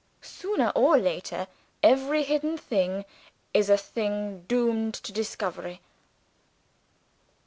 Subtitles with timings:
[0.23, 1.45] Sooner or later,
[1.83, 3.05] every hidden thing
[3.53, 5.79] is a thing doomed to discovery."